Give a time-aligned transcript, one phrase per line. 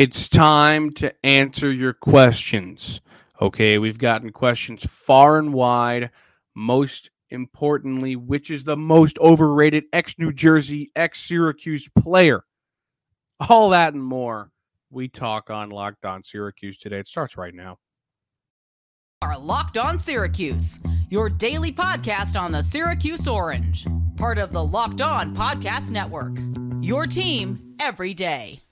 [0.00, 3.02] It's time to answer your questions.
[3.38, 6.08] Okay, we've gotten questions far and wide.
[6.56, 12.44] Most importantly, which is the most overrated ex New Jersey, ex Syracuse player?
[13.50, 14.50] All that and more.
[14.88, 17.00] We talk on Locked On Syracuse today.
[17.00, 17.76] It starts right now.
[19.20, 20.78] Are Locked On Syracuse,
[21.10, 23.86] your daily podcast on the Syracuse Orange,
[24.16, 26.38] part of the Locked On Podcast Network.
[26.80, 28.62] Your team every day.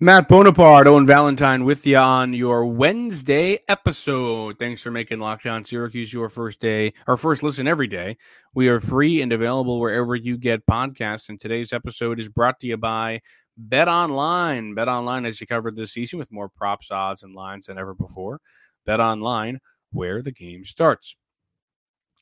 [0.00, 4.56] Matt Bonaparte, Owen Valentine with you on your Wednesday episode.
[4.56, 8.16] Thanks for making Locked On Syracuse your first day or first listen every day.
[8.54, 11.30] We are free and available wherever you get podcasts.
[11.30, 13.22] And today's episode is brought to you by
[13.56, 14.72] Bet Online.
[14.72, 17.92] Bet Online has you covered this season with more props, odds, and lines than ever
[17.92, 18.40] before.
[18.86, 19.58] Bet Online,
[19.90, 21.16] where the game starts.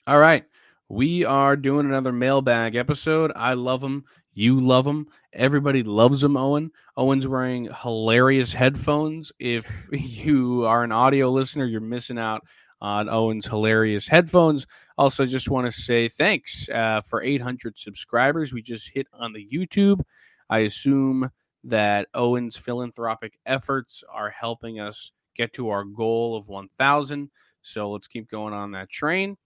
[0.06, 0.46] All right.
[0.88, 3.32] We are doing another mailbag episode.
[3.36, 4.04] I love them.
[4.36, 5.08] You love them.
[5.32, 6.70] Everybody loves them, Owen.
[6.94, 9.32] Owen's wearing hilarious headphones.
[9.38, 12.46] If you are an audio listener, you're missing out
[12.82, 14.66] on Owen's hilarious headphones.
[14.98, 18.52] Also, just want to say thanks uh, for 800 subscribers.
[18.52, 20.02] We just hit on the YouTube.
[20.50, 21.30] I assume
[21.64, 27.30] that Owen's philanthropic efforts are helping us get to our goal of 1,000.
[27.62, 29.38] So let's keep going on that train.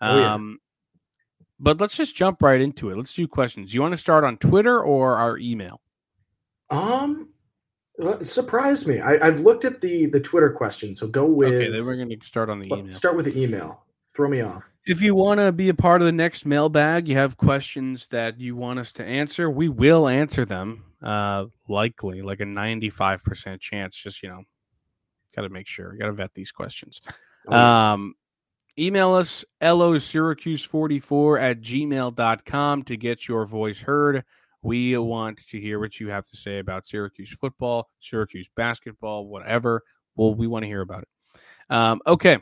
[0.00, 0.34] Oh, yeah.
[0.34, 0.58] Um,
[1.58, 2.96] but let's just jump right into it.
[2.96, 3.74] Let's do questions.
[3.74, 5.80] You want to start on Twitter or our email?
[6.70, 7.28] Um,
[7.98, 9.00] well, surprised me.
[9.00, 11.54] I, I've looked at the the Twitter question, so go with.
[11.54, 12.92] Okay, then we're going to start on the email.
[12.92, 13.82] Start with the email.
[14.14, 14.64] Throw me off.
[14.84, 18.38] If you want to be a part of the next mailbag, you have questions that
[18.38, 20.84] you want us to answer, we will answer them.
[21.02, 23.96] Uh, likely, like a ninety-five percent chance.
[23.96, 24.42] Just you know,
[25.34, 25.96] got to make sure.
[25.96, 27.00] Got to vet these questions.
[27.48, 27.92] Oh, yeah.
[27.92, 28.14] Um,
[28.78, 34.24] email us losyracuse44 at gmail.com to get your voice heard.
[34.62, 39.82] We want to hear what you have to say about Syracuse football, Syracuse basketball, whatever.
[40.16, 41.08] Well, we want to hear about it.
[41.70, 42.38] Um, okay.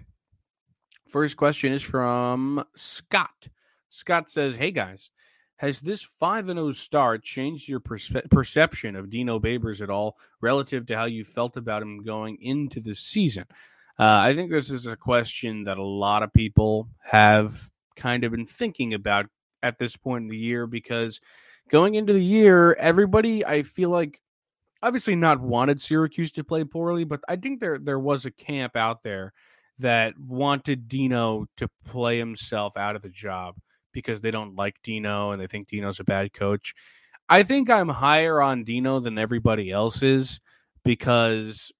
[1.09, 3.49] First question is from Scott.
[3.91, 5.11] Scott says, Hey guys,
[5.57, 10.87] has this 5 0 start changed your perspe- perception of Dino Babers at all relative
[10.87, 13.45] to how you felt about him going into the season?
[13.99, 18.33] Uh, I think this is a question that a lot of people have kind of
[18.33, 19.27] been thinking about
[19.63, 21.21] at this point in the year because
[21.71, 24.21] going into the year, everybody I feel like
[24.83, 28.77] obviously not wanted Syracuse to play poorly, but I think there there was a camp
[28.77, 29.33] out there
[29.79, 33.57] that wanted Dino to play himself out of the job
[33.93, 36.75] because they don't like Dino and they think Dino's a bad coach.
[37.29, 40.41] I think I'm higher on Dino than everybody else is
[40.85, 41.73] because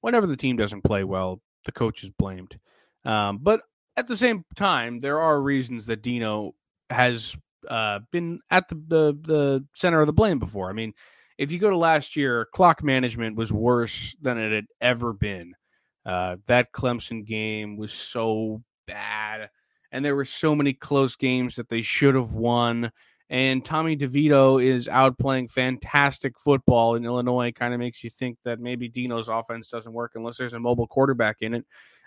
[0.00, 2.58] whenever the team doesn't play well, the coach is blamed.
[3.04, 3.60] Um, but
[3.96, 6.54] at the same time, there are reasons that Dino
[6.90, 7.36] has
[7.68, 10.70] uh, been at the, the the center of the blame before.
[10.70, 10.94] I mean,
[11.38, 15.54] if you go to last year, clock management was worse than it had ever been.
[16.04, 19.50] Uh, that Clemson game was so bad,
[19.90, 22.92] and there were so many close games that they should have won.
[23.28, 27.52] And Tommy DeVito is out playing fantastic football in Illinois.
[27.52, 30.86] Kind of makes you think that maybe Dino's offense doesn't work unless there's a mobile
[30.86, 31.64] quarterback in it.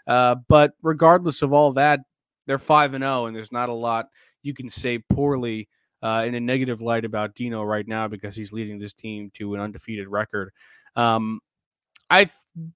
[0.07, 1.99] Uh, but regardless of all that,
[2.47, 4.07] they're five and zero, and there's not a lot
[4.41, 5.67] you can say poorly
[6.01, 9.53] uh, in a negative light about Dino right now because he's leading this team to
[9.55, 10.51] an undefeated record.
[10.95, 11.41] Um,
[12.09, 12.29] I,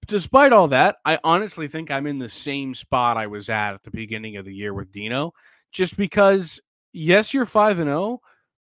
[0.05, 3.83] despite all that, I honestly think I'm in the same spot I was at at
[3.83, 5.33] the beginning of the year with Dino,
[5.71, 6.59] just because
[6.91, 8.21] yes, you're five and zero,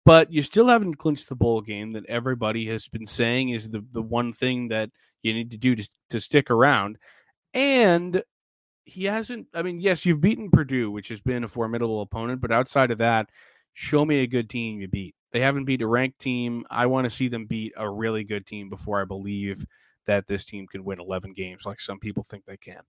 [0.09, 3.85] but you still haven't clinched the bowl game that everybody has been saying is the
[3.91, 4.89] the one thing that
[5.21, 6.97] you need to do to to stick around,
[7.53, 8.23] and
[8.85, 9.45] he hasn't.
[9.53, 12.97] I mean, yes, you've beaten Purdue, which has been a formidable opponent, but outside of
[12.97, 13.29] that,
[13.73, 15.13] show me a good team you beat.
[15.31, 16.65] They haven't beat a ranked team.
[16.71, 19.63] I want to see them beat a really good team before I believe
[20.07, 22.81] that this team can win 11 games like some people think they can.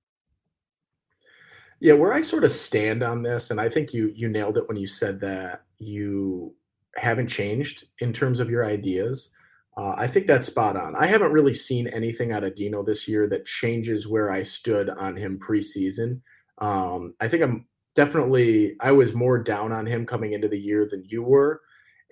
[1.81, 4.67] Yeah, where I sort of stand on this, and I think you you nailed it
[4.69, 6.55] when you said that you
[6.97, 9.31] haven't changed in terms of your ideas.
[9.77, 10.97] Uh, I think that's spot on.
[10.97, 14.91] I haven't really seen anything out of Dino this year that changes where I stood
[14.91, 16.21] on him preseason.
[16.59, 20.87] Um, I think I'm definitely I was more down on him coming into the year
[20.91, 21.61] than you were,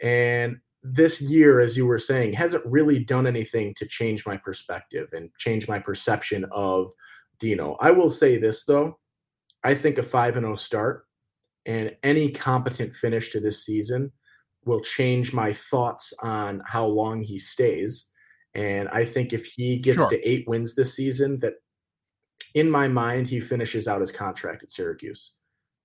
[0.02, 5.08] and this year, as you were saying, hasn't really done anything to change my perspective
[5.12, 6.92] and change my perception of
[7.38, 7.76] Dino.
[7.80, 8.98] I will say this though,
[9.64, 11.04] I think a five and zero start
[11.66, 14.12] and any competent finish to this season
[14.64, 18.06] will change my thoughts on how long he stays.
[18.54, 20.08] And I think if he gets Sure.
[20.10, 21.54] to eight wins this season, that
[22.54, 25.32] in my mind, he finishes out his contract at Syracuse.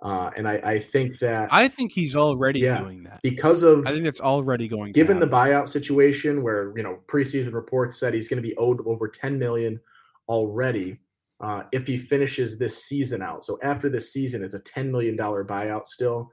[0.01, 2.79] Uh, and I, I think that I think he's already Yeah.
[2.79, 3.21] doing that.
[3.23, 4.91] because of I think it's already going.
[4.91, 8.85] given the buyout situation where you know preseason reports said he's going to be owed
[8.85, 9.79] over 10 million
[10.27, 10.97] already
[11.39, 15.15] uh, if he finishes this season out so after this season it's a 10 million
[15.15, 16.29] dollar buyout still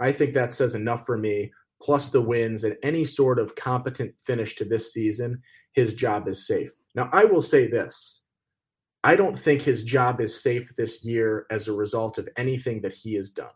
[0.00, 1.50] i think that says enough for me
[1.80, 5.40] plus the wins and any sort of competent finish to this season
[5.72, 8.22] his job is safe now i will say this
[9.04, 12.94] i don't think his job is safe this year as a result of anything that
[12.94, 13.48] he has done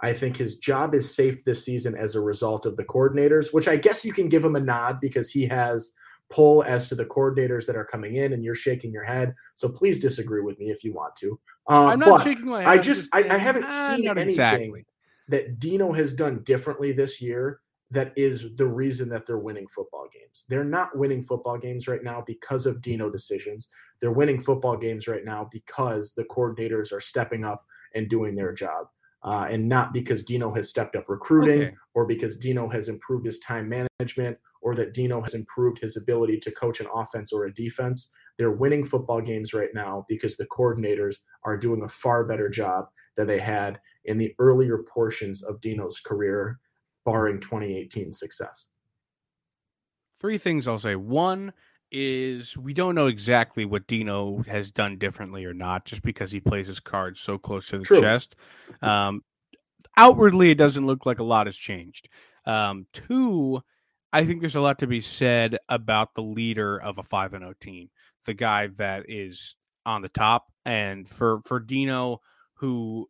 [0.00, 3.66] I think his job is safe this season as a result of the coordinators, which
[3.66, 5.92] I guess you can give him a nod because he has
[6.30, 9.34] pull as to the coordinators that are coming in, and you're shaking your head.
[9.54, 11.38] So please disagree with me if you want to.
[11.68, 12.68] Uh, I'm not shaking my head.
[12.68, 14.84] I I'm just I, I haven't ah, seen anything exactly.
[15.28, 17.60] That Dino has done differently this year
[17.90, 20.44] that is the reason that they're winning football games.
[20.48, 23.68] They're not winning football games right now because of Dino decisions.
[24.00, 27.64] They're winning football games right now because the coordinators are stepping up
[27.94, 28.88] and doing their job.
[29.24, 31.74] Uh, and not because Dino has stepped up recruiting Okay.
[31.94, 36.38] or because Dino has improved his time management or that Dino has improved his ability
[36.40, 38.10] to coach an offense or a defense.
[38.38, 42.86] They're winning football games right now because the coordinators are doing a far better job
[43.18, 46.58] than they had in the earlier portions of Dino's career,
[47.04, 48.68] barring 2018 success.
[50.20, 50.94] Three things I'll say.
[50.94, 51.52] One
[51.90, 56.38] is we don't know exactly what Dino has done differently or not, just because he
[56.38, 58.00] plays his cards so close to the True.
[58.00, 58.36] chest.
[58.82, 59.22] Um,
[59.96, 62.08] outwardly, it doesn't look like a lot has changed.
[62.44, 63.60] Um, two,
[64.12, 67.42] I think there's a lot to be said about the leader of a five and
[67.42, 67.90] zero team,
[68.26, 72.20] the guy that is on the top, and for for Dino,
[72.58, 73.08] who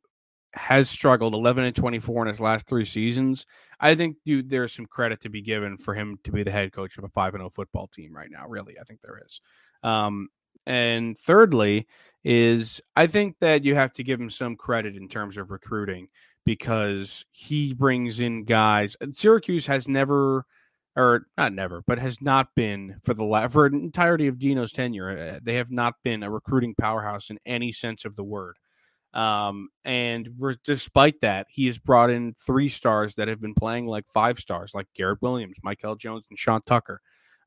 [0.54, 3.46] has struggled 11 and 24 in his last three seasons.
[3.80, 6.72] I think dude, there's some credit to be given for him to be the head
[6.72, 8.46] coach of a 5 and 0 football team right now.
[8.48, 9.40] Really, I think there is.
[9.82, 10.28] Um,
[10.66, 11.86] and thirdly,
[12.24, 16.08] is I think that you have to give him some credit in terms of recruiting
[16.44, 18.96] because he brings in guys.
[19.10, 20.44] Syracuse has never,
[20.96, 24.72] or not never, but has not been for the la- for an entirety of Dino's
[24.72, 25.10] tenure.
[25.36, 28.56] uh, They have not been a recruiting powerhouse in any sense of the word.
[29.14, 33.86] Um, and re- despite that, he has brought in three stars that have been playing
[33.86, 37.00] like five stars, like Garrett Williams, Mikel Jones, and Sean Tucker.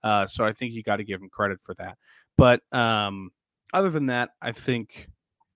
[0.04, 1.98] Uh, so I think you got to give him credit for that.
[2.38, 3.32] But um,
[3.74, 5.08] other than that, I think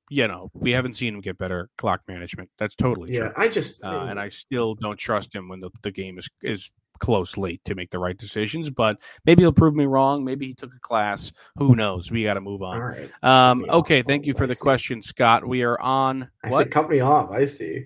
[0.10, 2.50] you know we haven't seen him get better clock management.
[2.58, 3.32] That's totally Yeah, true.
[3.38, 6.72] I just Uh, and I still don't trust him when the, the game is is
[7.00, 8.70] close late to make the right decisions.
[8.70, 10.24] But maybe he'll prove me wrong.
[10.24, 11.32] Maybe he took a class.
[11.58, 12.10] Who knows?
[12.12, 12.76] We got to move on.
[12.82, 13.12] all right.
[13.24, 14.62] Um, okay, off, thank you for I the see.
[14.62, 15.46] question, Scott.
[15.46, 16.60] We are on I what?
[16.66, 17.32] said cut me off.
[17.32, 17.86] I see.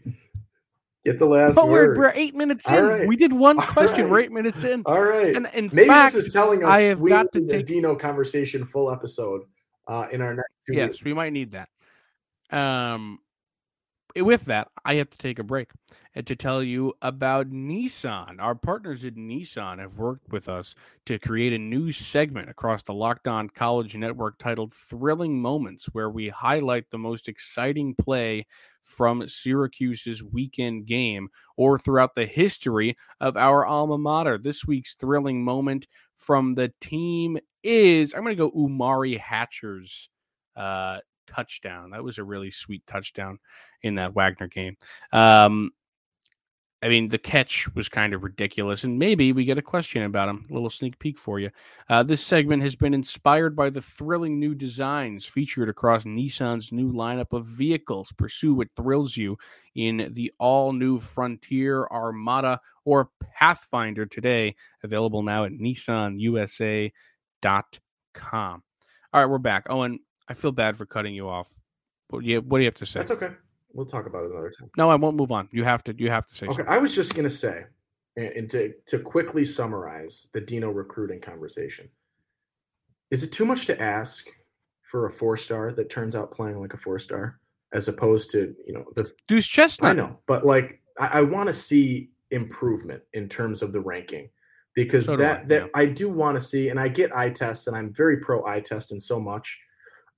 [1.05, 2.85] Get the last But we're, we're eight minutes in.
[2.85, 3.07] right.
[3.07, 4.09] We did one question.
[4.09, 4.83] We're eight minutes in.
[4.85, 5.33] All right.
[5.35, 7.95] And in Maybe fact, this is telling us I have we got to take- Dino
[7.95, 9.43] conversation full episode
[9.87, 11.03] uh, in our next yes, weeks.
[11.05, 11.69] we might need that.
[12.51, 13.19] Um,
[14.15, 15.69] with that, I have to take a break
[16.15, 18.37] and to tell you about Nissan.
[18.39, 20.73] Our partners at Nissan have worked with us
[21.05, 26.09] to create a new segment across the Locked On College Network titled Thrilling Moments, where
[26.09, 28.47] we highlight the most exciting play
[28.81, 34.39] from Syracuse's weekend game or throughout the history of our alma mater.
[34.39, 40.09] This week's thrilling moment from the team is I'm going to go Umari Hatcher's
[40.55, 40.99] uh,
[41.33, 41.91] touchdown.
[41.91, 43.39] That was a really sweet touchdown
[43.81, 44.77] in that Wagner game.
[45.11, 45.71] Um,
[46.81, 50.29] I mean, the catch was kind of ridiculous, and maybe we get a question about
[50.29, 50.45] him.
[50.49, 51.49] A little sneak peek for you.
[51.89, 56.93] Uh, this segment has been inspired by the thrilling new designs featured across Nissan's new
[56.93, 58.13] lineup of vehicles.
[58.13, 59.37] Pursue what thrills you
[59.75, 64.55] in the all new Frontier, Armada, or Pathfinder today.
[64.81, 66.93] Available now at nissanusa.com.
[69.11, 69.65] All right, we're back.
[69.69, 71.59] Owen, I feel bad for cutting you off.
[72.09, 72.99] What do you, what do you have to say?
[72.99, 73.31] That's okay.
[73.73, 74.69] We'll talk about it another time.
[74.77, 75.47] No, I won't move on.
[75.51, 75.95] You have to.
[75.97, 76.73] You have to say Okay, something.
[76.73, 77.65] I was just gonna say,
[78.15, 81.87] and, to to quickly summarize the Dino recruiting conversation.
[83.11, 84.25] Is it too much to ask
[84.89, 87.39] for a four star that turns out playing like a four star,
[87.73, 89.91] as opposed to you know the Deuce Chestnut.
[89.91, 94.29] I know, but like I, I want to see improvement in terms of the ranking
[94.73, 95.67] because So that I, that yeah.
[95.75, 98.61] I do want to see, and I get eye tests, and I'm very pro eye
[98.61, 99.59] test and so much,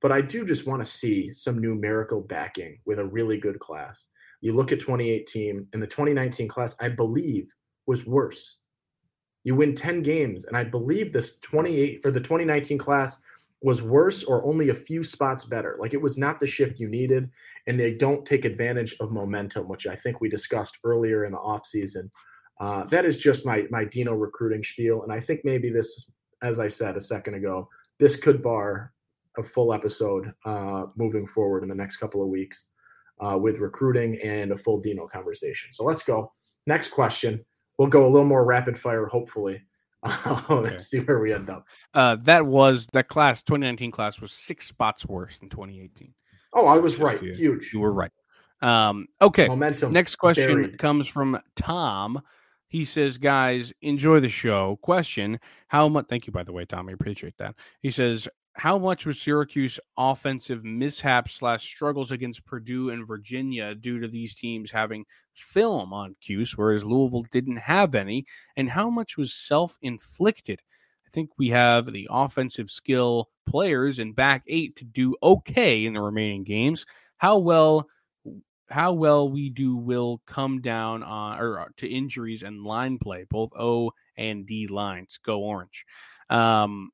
[0.02, 4.08] but I do just want to see some numerical backing with a really good class.
[4.42, 7.48] You look at 2018 and the 2019 class, I believe,
[7.86, 8.58] was worse.
[9.44, 13.18] You win 10 games, and I believe this 28 or the 2019 class
[13.64, 15.76] was worse or only a few spots better.
[15.80, 17.30] Like it was not the shift you needed,
[17.68, 21.38] and they don't take advantage of momentum, which I think we discussed earlier in the
[21.38, 22.10] offseason.
[22.60, 26.10] Uh, that is just my my Dino recruiting spiel, and I think maybe this,
[26.42, 27.68] as I said a second ago,
[28.00, 28.94] this could bar
[29.38, 32.68] a full episode uh, moving forward in the next couple of weeks
[33.20, 35.72] uh, with recruiting and a full Dino conversation.
[35.72, 36.32] So let's go.
[36.68, 37.44] Next question.
[37.78, 39.62] We'll go a little more rapid fire, hopefully.
[40.50, 40.78] okay.
[40.78, 41.66] see where we end up.
[41.94, 46.14] Uh, that was that class, 2019 class was six spots worse than 2018.
[46.54, 47.22] Oh, I was Just right.
[47.22, 47.72] You, Huge.
[47.74, 48.12] You were right.
[48.62, 49.48] Um, okay.
[49.48, 49.94] Momentum.
[49.94, 50.78] Next question buried.
[50.78, 52.22] comes from Tom.
[52.68, 54.80] He says, guys, enjoy the show.
[54.82, 56.06] Question How much?
[56.10, 56.90] Thank you, by the way, Tom.
[56.90, 57.56] I appreciate that.
[57.82, 64.00] He says, how much was Syracuse offensive mishaps slash struggles against Purdue and Virginia due
[64.00, 68.26] to these teams having film on Cuse, whereas Louisville didn't have any?
[68.58, 70.62] And how much was self inflicted?
[71.06, 75.94] I think we have the offensive skill players in back eight to do okay in
[75.94, 76.86] the remaining games.
[77.18, 77.88] How well
[78.70, 83.26] how well we do will come down on or uh, to injuries and line play,
[83.30, 85.20] both O and D lines.
[85.24, 85.86] Go orange.
[86.30, 86.92] Um,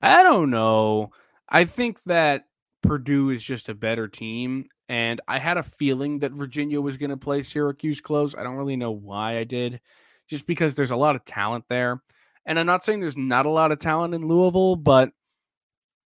[0.00, 1.10] I don't know.
[1.48, 2.44] I think that
[2.82, 4.66] Purdue is just a better team.
[4.88, 8.34] And I had a feeling that Virginia was going to play Syracuse close.
[8.34, 9.80] I don't really know why I did,
[10.28, 12.02] just because there's a lot of talent there.
[12.46, 15.10] And I'm not saying there's not a lot of talent in Louisville, but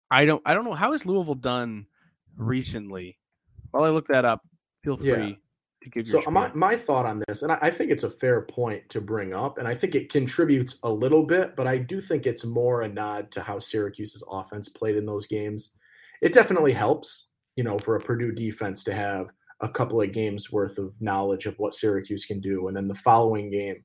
[0.09, 1.85] I don't I don't know how has Louisville done
[2.35, 3.19] recently.
[3.69, 4.41] While I look that up,
[4.83, 5.07] feel free.
[5.07, 5.35] Yeah
[5.81, 8.41] to give so my, my thought on this and I, I, think it's a fair
[8.41, 11.99] point to bring up and i think it contributes a little bit but i do
[11.99, 15.71] think it's more a nod to how syracuse's offense played in those games.
[16.21, 19.27] It definitely helps you know for a purdue defense to have
[19.61, 22.95] a couple of games worth of knowledge of what syracuse can do and then the
[22.95, 23.83] following game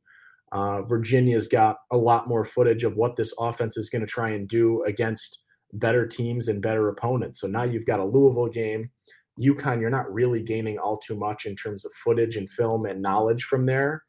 [0.52, 4.30] uh, virginia's got a lot more footage of what this offense is going to try
[4.30, 5.38] and do against
[5.72, 7.40] better teams and better opponents.
[7.40, 8.90] So now you've got a louisville game
[9.38, 13.02] UConn, you're not really gaining all too much in terms of footage and film and
[13.02, 14.02] knowledge from there.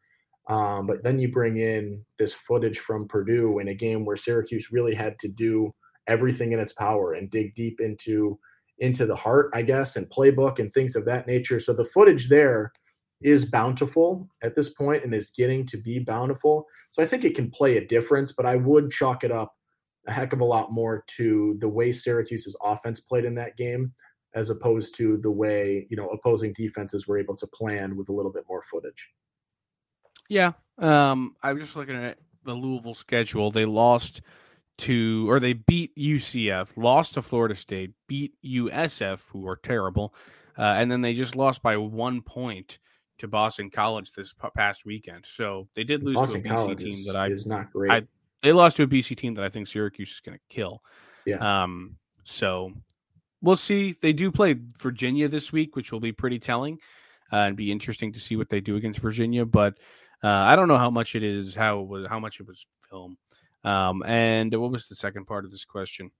[0.50, 4.72] Um, but then you bring in this footage from Purdue in a game where Syracuse
[4.72, 5.74] really had to do
[6.08, 8.40] everything in its power and dig deep into
[8.80, 11.60] into the heart, I guess, and playbook and things of that nature.
[11.60, 12.72] So the footage there
[13.22, 16.66] is bountiful at this point and is getting to be bountiful.
[16.92, 19.56] So I think it can play a difference, but I would chalk it up
[20.08, 23.92] a heck of a lot more to the way Syracuse's offense played in that game
[24.34, 28.14] as opposed to the way you know opposing defenses were able to plan with a
[28.14, 29.10] little bit more footage.
[30.30, 33.52] Yeah, um, I was just looking at the Louisville schedule.
[33.52, 34.22] They lost
[34.80, 40.14] to, or they beat UCF, lost to Florida State, beat USF, who are terrible,
[40.58, 42.80] uh, and then they just lost by one point
[43.18, 45.26] to Boston College this past weekend.
[45.26, 47.92] So they did lose Boston to a BC College team that I is not great.
[47.92, 48.04] I,
[48.44, 50.84] they lost to a BC team that I think Syracuse is going to kill.
[51.26, 51.64] Yeah.
[51.64, 51.98] Um.
[52.24, 52.74] So
[53.42, 53.96] we'll see.
[54.02, 56.80] They do play Virginia this week, which will be pretty telling
[57.32, 59.46] uh, and be interesting to see what they do against Virginia.
[59.46, 59.76] But
[60.24, 62.66] uh, I don't know how much it is, how it was, how much it was
[62.90, 63.18] film.
[63.64, 66.12] Um, and what was the second part of this question?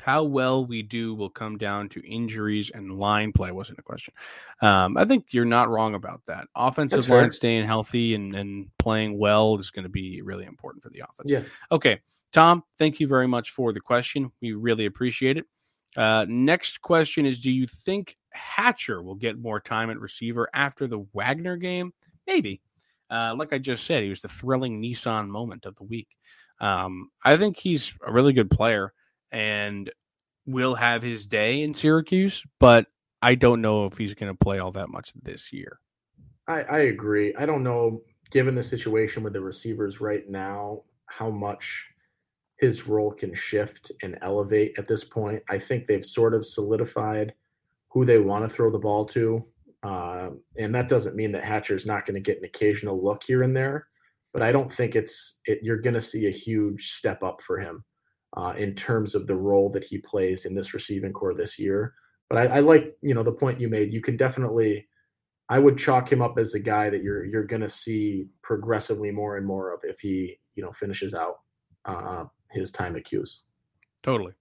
[0.00, 3.52] How well we do will come down to injuries and line play.
[3.52, 4.14] Wasn't a question.
[4.60, 6.48] Um, I think you're not wrong about that.
[6.56, 10.88] Offensive line staying healthy and, and playing well is going to be really important for
[10.88, 11.30] the offense.
[11.30, 11.42] Yeah.
[11.70, 12.00] Okay,
[12.32, 12.64] Tom.
[12.78, 14.32] Thank you very much for the question.
[14.40, 15.46] We really appreciate it.
[15.96, 20.86] Uh, next question is Do you think Hatcher will get more time at receiver after
[20.86, 21.92] the Wagner game?
[22.26, 22.60] Maybe.
[23.10, 26.08] Uh, like I just said, he was the thrilling Nissan moment of the week.
[26.60, 28.94] Um, I think he's a really good player
[29.30, 29.90] and
[30.46, 32.86] will have his day in Syracuse, but
[33.20, 35.78] I don't know if he's going to play all that much this year.
[36.48, 37.34] I, I agree.
[37.36, 41.91] I don't know, given the situation with the receivers right now, how much
[42.62, 45.42] his role can shift and elevate at this point.
[45.50, 47.34] I think they've sort of solidified
[47.90, 49.44] who they want to throw the ball to.
[49.82, 53.42] Uh, and that doesn't mean that Hatcher's not going to get an occasional look here
[53.42, 53.88] and there,
[54.32, 57.58] but I don't think it's it, you're going to see a huge step up for
[57.58, 57.82] him
[58.36, 61.92] uh, in terms of the role that he plays in this receiving corps this year.
[62.30, 63.92] But I, I like you know the point you made.
[63.92, 64.86] You can definitely,
[65.48, 69.10] I would chalk him up as a guy that you're you're going to see progressively
[69.10, 71.38] more and more of if he you know finishes out
[71.84, 73.40] uh, his time at Cuse.
[74.02, 74.32] Totally.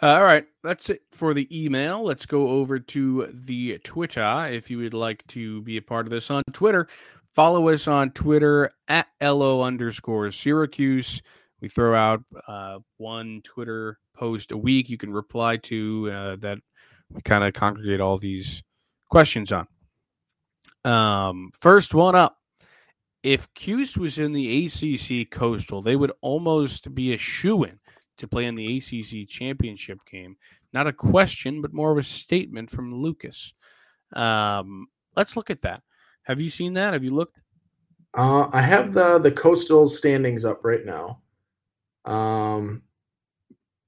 [0.00, 2.02] Uh, all right, that's it for the email.
[2.02, 4.48] Let's go over to the Twitter.
[4.50, 6.88] If you would like to be a part of this on Twitter,
[7.32, 11.22] follow us on Twitter at LO underscore Syracuse.
[11.60, 14.90] We throw out uh, one Twitter post a week.
[14.90, 16.58] You can reply to uh, that.
[17.12, 18.62] We kind of congregate all these
[19.08, 19.68] questions on.
[20.84, 22.38] Um, first one up
[23.22, 27.78] if Cuse was in the ACC Coastal, they would almost be a shoe in
[28.18, 30.36] to play in the ACC championship game.
[30.72, 33.54] Not a question, but more of a statement from Lucas.
[34.14, 34.86] Um,
[35.16, 35.82] let's look at that.
[36.24, 36.92] Have you seen that?
[36.92, 37.38] Have you looked?
[38.14, 41.20] Uh, I have the the coastal standings up right now.
[42.04, 42.82] Um,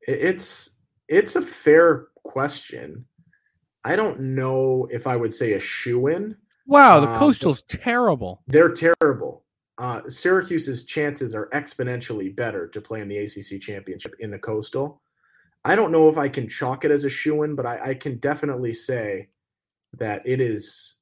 [0.06, 0.70] it, it's
[1.08, 3.04] it's a fair question.
[3.84, 6.36] I don't know if I would say a shoe in.
[6.66, 8.42] Wow, the Um, Coastal's terrible.
[8.46, 9.44] They're terrible.
[9.76, 15.02] Uh, Syracuse's chances are exponentially better to play in the ACC championship in the Coastal.
[15.64, 17.94] I don't know if I can chalk it as a shoe in, but I, I
[17.94, 19.28] can definitely say
[19.98, 20.96] that it is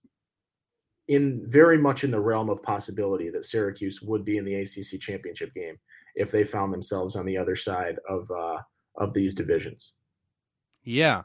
[1.08, 5.00] in very much in the realm of possibility that Syracuse would be in the ACC
[5.00, 5.76] championship game
[6.14, 8.58] if they found themselves on the other side of uh,
[8.96, 9.94] of these divisions.
[10.84, 11.22] Yeah,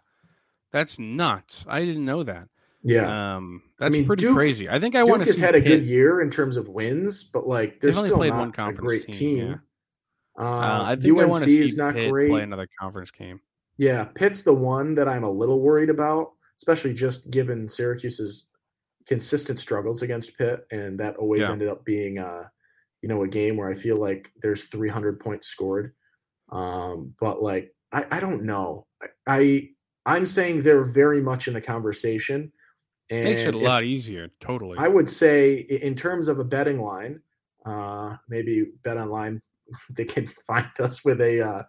[0.71, 1.63] that's nuts.
[1.67, 2.47] I didn't know that.
[2.83, 4.69] Yeah, Um, that's mean, pretty Duke- crazy.
[4.69, 7.23] I think I Duke want to has had a good year in terms of wins,
[7.23, 9.61] but like they're They've only still played not one a conference great team, team.
[10.39, 12.29] Uh, Uh, I think I UNC want to see is not Pitt great.
[12.29, 13.39] play another conference game.
[13.77, 18.47] Yeah, Pitt's the one that I'm a little worried about, especially just given Syracuse's
[19.07, 21.51] consistent struggles against Pitt, and that always Yeah.
[21.53, 22.47] ended up being, uh,
[23.01, 25.93] you know, a game where I feel like there's 300 points scored.
[26.49, 28.85] Um, but like, I, I don't know.
[29.01, 29.69] I, I
[30.05, 32.51] I'm saying they're very much in the conversation,
[33.09, 34.29] and Makes it a if- lot easier.
[34.39, 34.77] Totally.
[34.77, 37.21] I would say, in terms of a betting line,
[37.65, 39.41] uh, maybe bet online,
[39.95, 41.63] they can find us with a uh,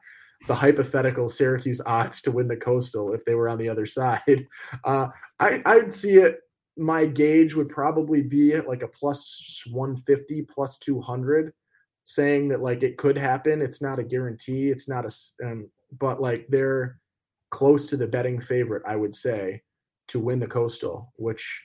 [0.47, 4.47] the hypothetical Syracuse odds to win the Coastal if they were on the other side.
[4.85, 5.09] Uh,
[5.41, 6.41] I I'd see it.
[6.77, 11.53] My gauge would probably be at like a plus 150, plus 200,
[12.05, 13.61] saying that like it could happen.
[13.61, 14.71] It's not a guarantee.
[14.71, 15.13] It's not a,
[15.45, 15.69] um,
[15.99, 17.01] but like they're
[17.51, 19.61] close to the betting favorite, I would say,
[20.09, 21.63] to win the Coastal, which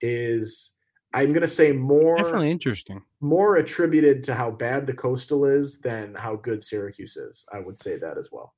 [0.00, 0.72] is
[1.12, 3.02] I'm going to say more Definitely interesting.
[3.20, 7.44] more attributed to how bad the Coastal is than how good Syracuse is.
[7.52, 8.52] I would say that as well.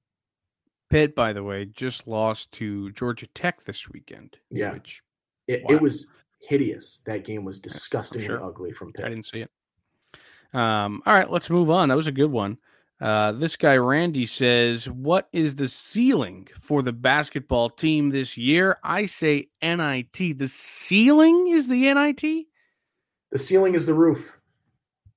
[0.89, 4.37] Pitt, by the way, just lost to Georgia Tech this weekend.
[4.51, 4.73] Yeah.
[4.73, 5.03] Which
[5.47, 5.75] It, Wow.
[5.77, 6.07] it was
[6.41, 7.03] hideous.
[7.05, 8.43] That game was disgustingly sure.
[8.43, 9.05] ugly from Pitt.
[9.05, 9.51] I didn't see it.
[10.55, 11.89] Um, all right, let's move on.
[11.91, 12.57] That was a good one.
[13.01, 18.79] Uh, this guy Randy says, "What is the ceiling for the basketball team this year?"
[18.83, 20.39] I say NIT.
[20.39, 22.47] The ceiling is the NIT.
[23.33, 24.39] The ceiling is the roof.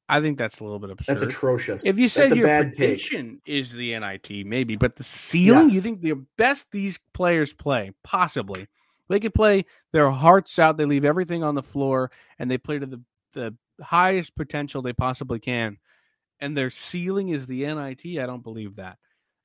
[0.09, 1.13] I think that's a little bit absurd.
[1.13, 1.85] That's atrocious.
[1.85, 2.77] If you said your bad take.
[2.77, 7.91] prediction is the NIT, maybe, but the ceiling, you think the best these players play,
[8.03, 8.67] possibly.
[9.07, 12.79] They could play their hearts out, they leave everything on the floor, and they play
[12.79, 13.01] to the,
[13.33, 15.77] the highest potential they possibly can.
[16.41, 18.19] And their ceiling is the NIT.
[18.19, 18.97] I don't believe that.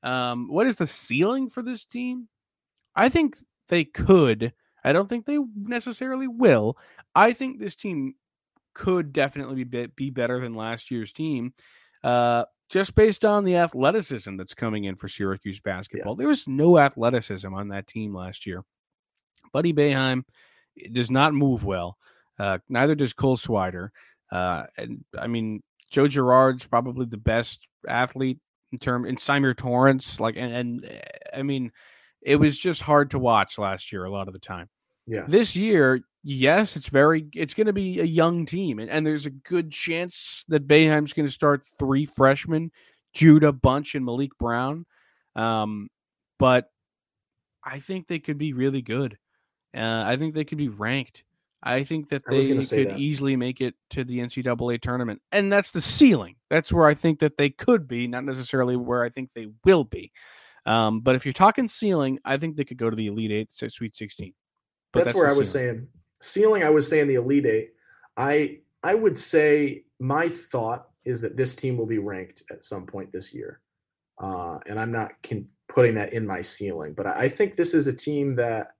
[0.02, 2.28] Um, what is the ceiling for this team?
[2.94, 3.36] I think
[3.68, 4.52] they could.
[4.84, 6.76] I don't think they necessarily will.
[7.14, 8.14] I think this team
[8.74, 11.54] could definitely be, be better than last year's team,
[12.02, 16.16] uh, just based on the athleticism that's coming in for Syracuse basketball.
[16.16, 18.64] There was no athleticism on that team last year.
[19.52, 20.24] Buddy Boeheim
[20.92, 21.96] does not move well.
[22.38, 23.90] Uh, neither does Cole Swider.
[24.30, 25.62] Uh, and I mean,
[25.94, 28.40] Joe Girard's probably the best athlete
[28.72, 30.18] in term in Symir Torrence.
[30.18, 31.70] Like, and, and uh, I mean,
[32.20, 34.68] it was just hard to watch last year a lot of the time.
[35.06, 35.24] Yeah.
[35.28, 39.26] This year, yes, it's very it's going to be a young team, and, and there's
[39.26, 42.72] a good chance that Boeheim's going to start three freshmen,
[43.12, 44.86] Judah Bunch and Maliq Brown.
[45.36, 45.90] Um,
[46.40, 46.70] but
[47.62, 49.16] I think they could be really good.
[49.76, 51.22] Uh, I think they could be ranked.
[51.66, 52.98] I think that they could that.
[52.98, 56.36] easily make it to the NCAA tournament, and that's the ceiling.
[56.50, 59.84] That's where I think that they could be, not necessarily where I think they will
[59.84, 60.12] be.
[60.66, 63.50] Um, but if you're talking ceiling, I think they could go to the Elite Eight,
[63.50, 64.34] so Sweet Sixteen.
[64.92, 65.68] But that's, where I was ceiling.
[65.68, 65.88] saying
[66.20, 66.64] ceiling.
[66.64, 67.70] I was saying the elite eight.
[68.16, 72.86] I I would say my thought is that this team will be ranked at some
[72.86, 73.60] point this year,
[74.18, 76.92] uh, and I'm not con- putting that in my ceiling.
[76.92, 78.72] But I, I think this is a team that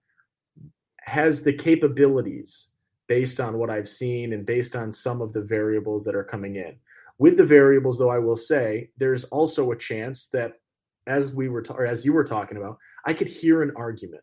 [1.01, 2.69] has the capabilities
[3.07, 6.57] based on what I've seen and based on some of the variables that are coming
[6.57, 6.77] in.
[7.19, 10.55] With the variables, though, I will say there's also a chance that,
[11.07, 14.23] as we were ta- or as you were talking about, I could hear an argument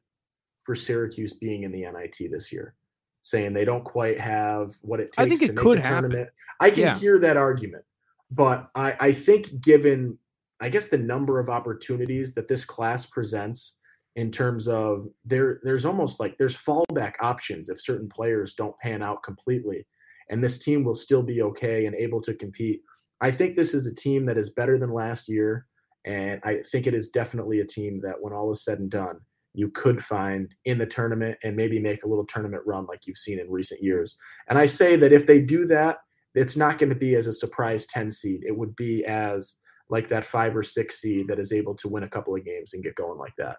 [0.63, 2.75] for Syracuse being in the NIT this year,
[3.21, 5.19] saying they don't quite have what it takes.
[5.19, 6.27] I think to it could the happen.
[6.59, 6.97] I can Yeah.
[6.97, 7.85] hear that argument,
[8.31, 10.17] but I, I think given
[10.59, 13.79] I guess the number of opportunities that this class presents
[14.15, 19.01] in terms of there there's almost like there's fallback options if certain players don't pan
[19.01, 19.85] out completely
[20.29, 22.81] and this team will still be okay and able to compete.
[23.21, 25.65] I think this is a team that is better than last year
[26.05, 29.19] and I think it is definitely a team that when all is said and done
[29.53, 33.17] you could find in the tournament and maybe make a little tournament run like you've
[33.17, 34.17] seen in recent years.
[34.47, 35.97] And I say that if they do that,
[36.35, 38.43] it's not going to be as a surprise 10 seed.
[38.45, 39.55] It would be as
[39.89, 42.73] like that five or six seed that is able to win a couple of games
[42.73, 43.57] and get going like that.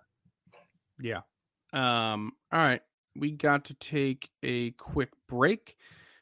[1.02, 1.20] Yeah.
[1.72, 2.82] Um, all right.
[3.16, 5.76] we got to take a quick break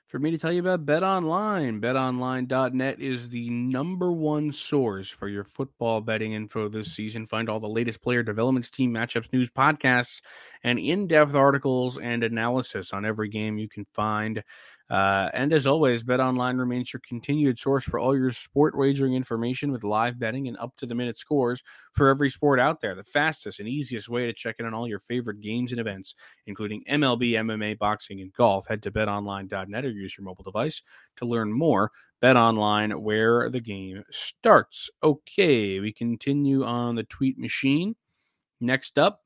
[0.06, 1.80] for me to tell you about Bet Online.
[1.80, 7.26] BetOnline.net is the number one source for your football betting info this season.
[7.26, 10.22] Find all the latest player developments, team matchups, news, podcasts,
[10.64, 14.42] and in depth articles and analysis on every game you can find.
[14.90, 19.70] Uh, and as always, BetOnline remains your continued source for all your sport wagering information
[19.70, 22.96] with live betting and up to the minute scores for every sport out there.
[22.96, 26.16] The fastest and easiest way to check in on all your favorite games and events,
[26.46, 28.66] including MLB, MMA, boxing, and golf.
[28.66, 30.82] Head to betonline.net or use your mobile device
[31.16, 31.92] to learn more.
[32.20, 34.90] BetOnline, where the game starts.
[35.02, 37.94] Okay, we continue on the tweet machine.
[38.60, 39.22] Next up,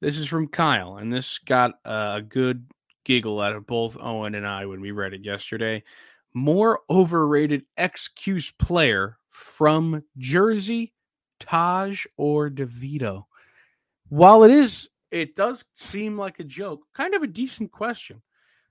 [0.00, 2.66] this is from Kyle, and this got a good
[3.04, 5.82] giggle out of both Owen and I when we read it yesterday.
[6.32, 10.92] More overrated ex Cuse player from Jersey,
[11.40, 13.24] Taj or DeVito?
[14.08, 16.82] While it is, it does seem like a joke.
[16.94, 18.22] Kind of a decent question.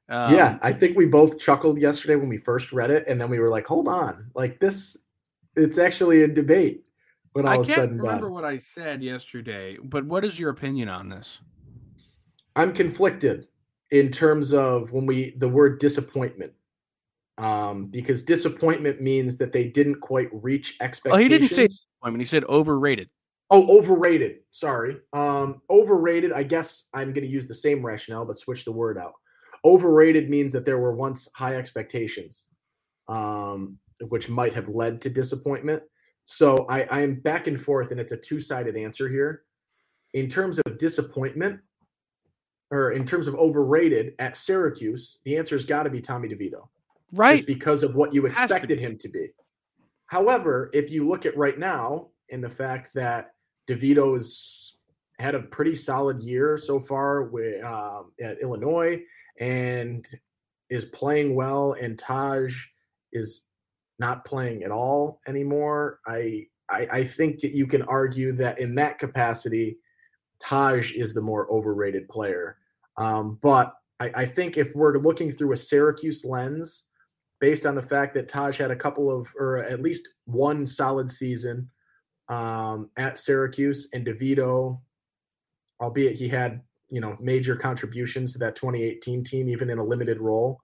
[0.08, 3.30] Um, yeah, I think we both chuckled yesterday when we first read it, and then
[3.30, 4.98] we were like, "Hold on, like this,
[5.56, 6.84] it's actually a debate."
[7.34, 8.32] But all I can't remember done.
[8.32, 9.78] what I said yesterday.
[9.84, 11.42] But what is your opinion on this?
[12.56, 13.48] I'm conflicted
[13.92, 16.54] in terms of when we the word disappointment
[17.40, 21.20] um, because disappointment means that they didn't quite reach expectations.
[21.20, 22.22] Oh, he didn't say disappointment.
[22.22, 23.10] He said overrated.
[23.50, 24.40] Oh, overrated.
[24.52, 24.98] Sorry.
[25.14, 26.34] Um, overrated.
[26.34, 29.14] I guess I'm going to use the same rationale, but switch the word out.
[29.64, 32.48] Overrated means that there were once high expectations,
[33.08, 33.78] um,
[34.10, 35.82] which might have led to disappointment.
[36.26, 39.44] So I, I am back and forth, and it's a two sided answer here.
[40.14, 41.60] In terms of disappointment,
[42.72, 46.68] or in terms of overrated at Syracuse, the answer has got to be Tommy DeVito.
[47.12, 47.38] Right.
[47.38, 49.30] Just because of what you expected him to be.
[50.06, 53.34] However, if you look at right now and the fact that
[53.68, 54.74] DeVito has
[55.20, 59.02] had a pretty solid year so far with um, at Illinois
[59.40, 60.06] and
[60.70, 62.56] is playing well, and Taj
[63.12, 63.46] is
[63.98, 66.00] not playing at all anymore.
[66.08, 69.78] I, I I think that you can argue that in that capacity,
[70.40, 72.58] Taj is the more overrated player.
[73.00, 76.84] Um, but I, I, think if we're looking through a Syracuse lens,
[77.40, 81.10] based on the fact that Taj had a couple of, or at least one solid
[81.10, 81.70] season
[82.28, 84.80] um, at Syracuse, and DeVito,
[85.82, 90.20] albeit he had you know major contributions to that 2018 team, even in a limited
[90.20, 90.60] role,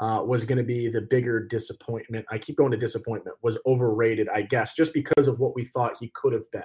[0.00, 2.26] uh, was going to be the bigger disappointment.
[2.30, 3.36] I keep going to disappointment.
[3.42, 6.62] Was overrated, I guess, just because of what we thought he could have been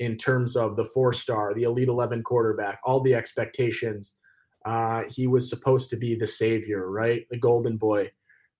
[0.00, 4.14] in terms of the four star, the Elite 11 quarterback, all the expectations.
[4.64, 7.26] Uh, he was supposed to be the savior, right?
[7.30, 8.10] The golden boy.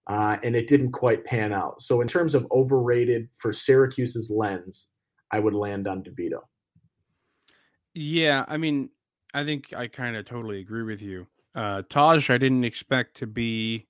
[0.06, 1.80] Uh, and it didn't quite pan out.
[1.80, 4.88] So, in terms of overrated for Syracuse's lens,
[5.30, 6.40] I would land on DeVito.
[7.94, 8.90] Yeah, I mean,
[9.32, 11.26] I think I kind of totally agree with you.
[11.54, 13.86] Uh, Taj, I didn't expect to be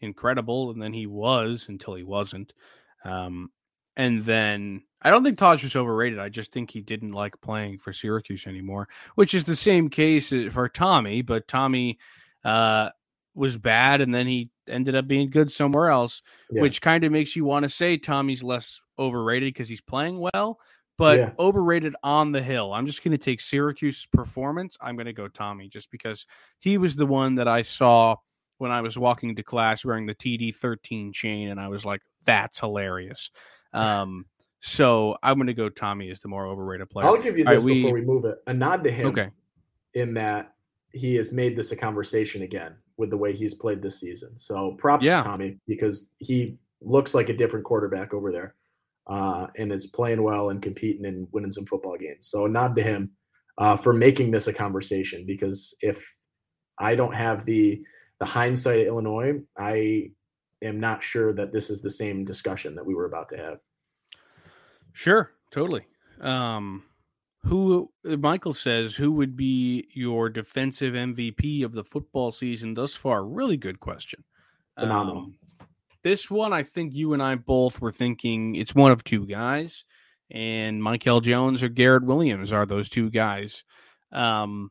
[0.00, 2.52] incredible, and then he was until he wasn't.
[3.04, 3.50] Um,
[3.98, 6.20] and then I don't think Taj was overrated.
[6.20, 10.32] I just think he didn't like playing for Syracuse anymore, which is the same case
[10.32, 11.20] uh, for Tommy.
[11.20, 11.98] But Tommy
[12.44, 12.90] uh,
[13.34, 16.62] was bad, and then he ended up being good somewhere else, yeah.
[16.62, 20.60] which kind of makes you want to say Tommy's less overrated because he's playing well,
[20.96, 21.30] but yeah.
[21.38, 22.72] overrated on the hill.
[22.72, 24.76] I'm just going to take Syracuse's performance.
[24.80, 26.24] I'm going to go Tommy just because
[26.60, 28.16] he was the one that I saw
[28.58, 32.02] when I was walking to class wearing the TD 13 chain, and I was like,
[32.24, 33.30] that's hilarious.
[33.72, 34.24] Um,
[34.60, 37.06] so I'm going to go Tommy is the more overrated player.
[37.06, 38.38] I'll give you this right, before we, we move it.
[38.46, 39.08] A nod to him.
[39.08, 39.30] Okay.
[39.94, 40.54] In that
[40.92, 44.38] he has made this a conversation again with the way he's played this season.
[44.38, 45.18] So props yeah.
[45.18, 48.54] to Tommy because he looks like a different quarterback over there
[49.06, 52.28] uh, and is playing well and competing and winning some football games.
[52.28, 53.10] So a nod to him
[53.58, 56.14] uh, for making this a conversation because if
[56.78, 57.82] I don't have the
[58.20, 60.10] the hindsight of Illinois, I
[60.62, 63.60] am not sure that this is the same discussion that we were about to have.
[64.92, 65.86] Sure, totally.
[66.20, 66.84] Um,
[67.42, 73.24] who Michael says who would be your defensive MVP of the football season thus far?
[73.24, 74.24] Really good question.
[74.78, 75.22] Phenomenal.
[75.22, 75.34] Um,
[76.02, 79.84] this one, I think you and I both were thinking it's one of two guys,
[80.30, 83.64] and Mikel Jones or Garrett Williams are those two guys.
[84.12, 84.70] Um,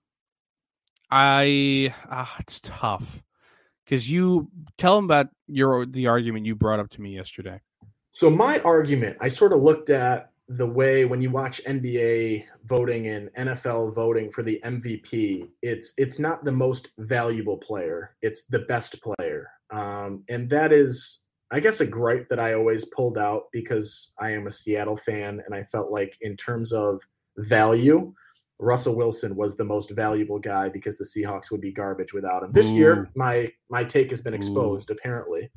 [1.09, 3.23] I ah, it's tough
[3.87, 7.61] because you tell them about your the argument you brought up to me yesterday.
[8.11, 13.07] So my argument, I sort of looked at the way when you watch NBA voting
[13.07, 18.59] and NFL voting for the MVP, it's it's not the most valuable player; it's the
[18.59, 23.43] best player, um, and that is, I guess, a gripe that I always pulled out
[23.53, 26.99] because I am a Seattle fan, and I felt like in terms of
[27.37, 28.13] value,
[28.59, 32.51] Russell Wilson was the most valuable guy because the Seahawks would be garbage without him.
[32.51, 32.75] This Ooh.
[32.75, 34.93] year, my my take has been exposed Ooh.
[34.93, 35.49] apparently.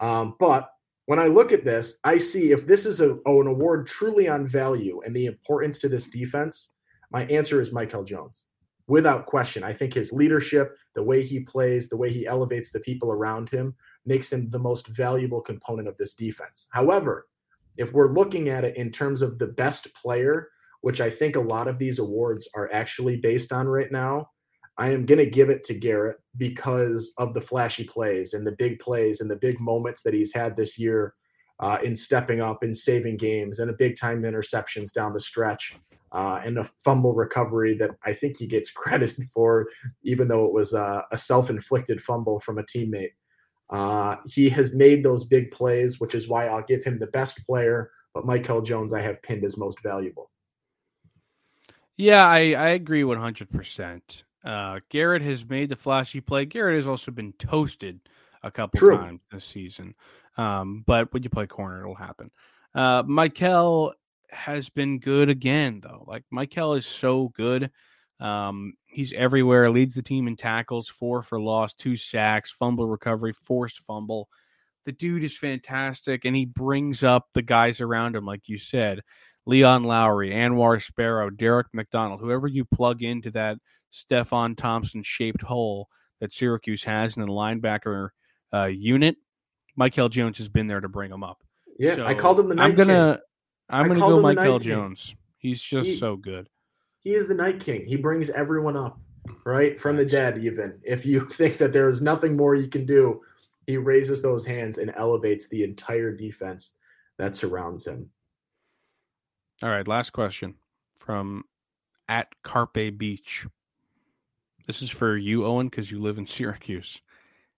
[0.00, 0.70] Um, but
[1.06, 4.28] when I look at this, I see if this is a, oh, an award truly
[4.28, 6.70] on value and the importance to this defense,
[7.10, 8.48] my answer is Mikel Jones.
[8.88, 9.62] Without question.
[9.62, 13.48] I think his leadership, the way he plays, the way he elevates the people around
[13.48, 16.66] him, makes him the most valuable component of this defense.
[16.72, 17.28] However,
[17.78, 20.48] if we're looking at it in terms of the best player,
[20.82, 24.28] which I think a lot of these awards are actually based on right now,
[24.78, 28.56] I am going to give it to Garrett because of the flashy plays and the
[28.58, 31.14] big plays and the big moments that he's had this year
[31.60, 35.76] uh, in stepping up and saving games and a big time interceptions down the stretch
[36.10, 39.68] uh, and a fumble recovery that I think he gets credit for,
[40.02, 43.12] even though it was uh, a self inflicted fumble from a teammate.
[43.70, 47.46] Uh, he has made those big plays, which is why I'll give him the best
[47.46, 50.31] player, but Mikel Jones I have pinned as most valuable.
[51.96, 54.22] Yeah, I, I agree 100%.
[54.44, 56.44] Uh, Garrett has made the flashy play.
[56.44, 58.00] Garrett has also been toasted
[58.42, 58.96] a couple True.
[58.96, 59.94] times this season.
[60.36, 62.30] Um, but when you play corner, it'll happen.
[62.74, 63.94] Uh, Mikel
[64.30, 66.04] has been good again, though.
[66.06, 67.70] Like Mikel is so good.
[68.18, 73.32] Um, he's everywhere, leads the team in tackles, four for loss, two sacks, fumble recovery,
[73.32, 74.28] forced fumble.
[74.84, 79.00] The dude is fantastic, and he brings up the guys around him, like you said.
[79.46, 83.58] Leon Lowery, Anwar Sparrow, Derek McDonald, whoever you plug into that
[83.92, 85.88] Stefon Thompson shaped hole
[86.20, 88.10] that Syracuse has in the linebacker
[88.54, 89.16] uh, unit,
[89.76, 91.42] Mikel Jones has been there to bring them up.
[91.78, 93.22] Yeah, so I called him the night I'm gonna king.
[93.70, 95.16] I'm gonna go Mikel Jones.
[95.38, 96.48] He's just he, so good.
[97.00, 97.84] He is the night king.
[97.86, 99.00] He brings everyone up,
[99.44, 99.80] right?
[99.80, 100.78] From the dead, even.
[100.84, 103.20] If you think that there is nothing more you can do,
[103.66, 106.72] he raises those hands and elevates the entire defense
[107.18, 108.08] that surrounds him.
[109.62, 110.56] All right, last question
[110.96, 111.44] from
[112.08, 113.46] at Carpe Beach.
[114.66, 117.00] This is for you, Owen, because you live in Syracuse.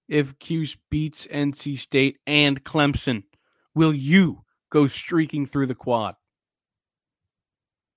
[0.06, 3.22] If Cuse beats NC State and Clemson,
[3.74, 6.16] will you go streaking through the quad?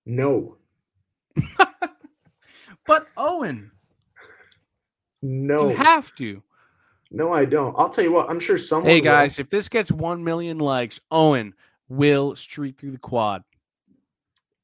[0.05, 0.55] No.
[2.87, 3.71] but Owen,
[5.21, 6.41] no, you have to.
[7.11, 7.75] No, I don't.
[7.77, 8.29] I'll tell you what.
[8.29, 8.89] I'm sure someone.
[8.89, 9.41] Hey guys, will.
[9.41, 11.53] if this gets one million likes, Owen
[11.89, 13.43] will streak through the quad.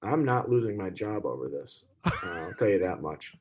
[0.03, 1.85] I'm not losing my job over this.
[2.05, 3.33] Uh, I'll tell you that much.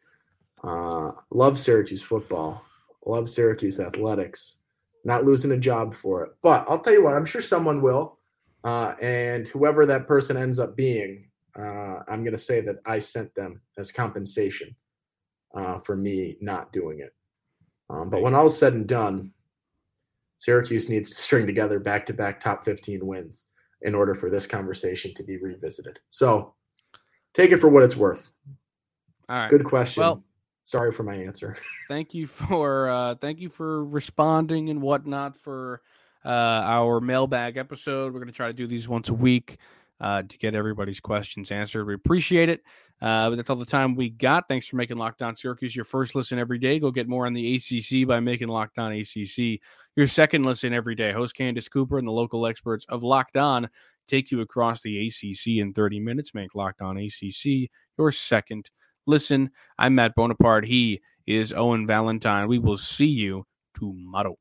[0.63, 2.63] Uh, love Syracuse football.
[3.07, 4.59] Love Syracuse athletics.
[5.05, 6.31] Not losing a job for it.
[6.43, 8.19] But I'll tell you what, I'm sure someone will.
[8.65, 13.01] Uh, and whoever that person ends up being, uh, I'm going to say that I
[13.01, 14.77] sent them as compensation
[15.55, 17.13] uh, for me not doing it.
[17.91, 19.33] Um, but when all is said and done,
[20.39, 23.47] Syracuse needs to string together back to back top 15 wins
[23.83, 25.99] in order for this conversation to be revisited.
[26.09, 26.55] So
[27.35, 28.31] take it for what it's worth.
[29.29, 29.51] All right.
[29.51, 30.03] Good question.
[30.03, 30.25] Well,
[30.65, 31.57] sorry for my answer.
[31.89, 35.83] Thank you for uh, thank you for responding and whatnot for
[36.25, 38.13] uh, our mailbag episode.
[38.13, 39.59] We're going to try to do these once a week
[40.01, 41.87] uh, to get everybody's questions answered.
[41.87, 42.63] We appreciate it.
[43.03, 44.47] Uh, but that's all the time we got.
[44.47, 46.79] Thanks for making Locked On Syracuse your first listen every day.
[46.79, 49.61] Go get more on the ACC by making Locked On ACC
[49.97, 51.11] your second listen every day.
[51.11, 53.69] Host Candace Cooper and the local experts of Locked On
[54.07, 56.33] take you across the ACC in 30 minutes.
[56.33, 58.71] Make Locked On ACC your second
[59.09, 59.51] listen.
[59.79, 60.67] I'm Matt Bonaparte.
[60.67, 62.47] He is Owen Valentine.
[62.47, 64.37] We will see you tomorrow.